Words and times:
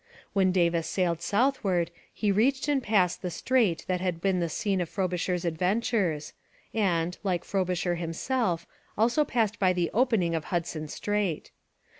When 0.33 0.51
Davis 0.51 0.87
sailed 0.87 1.21
southward 1.21 1.91
he 2.11 2.31
reached 2.31 2.67
and 2.67 2.81
passed 2.81 3.21
the 3.21 3.29
strait 3.29 3.85
that 3.87 4.01
had 4.01 4.19
been 4.19 4.39
the 4.39 4.49
scene 4.49 4.81
of 4.81 4.89
Frobisher's 4.89 5.45
adventures 5.45 6.33
and, 6.73 7.15
like 7.23 7.43
Frobisher 7.43 7.93
himself, 7.93 8.65
also 8.97 9.23
passed 9.23 9.59
by 9.59 9.73
the 9.73 9.91
opening 9.93 10.33
of 10.33 10.45
Hudson 10.45 10.87
Strait. 10.87 11.51